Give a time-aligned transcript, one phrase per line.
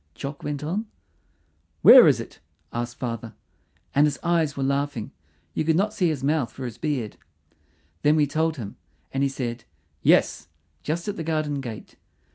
[0.15, 0.87] Jock went on.
[1.83, 2.39] "Where is it?"
[2.73, 3.35] asked father,
[3.93, 5.11] and his eyes were laughing;
[5.53, 7.17] you could not see his mouth for his beard.
[8.01, 8.77] Then we told him,
[9.13, 9.63] and he said
[10.01, 10.47] "Yes,"
[10.81, 11.97] just at the garden gate.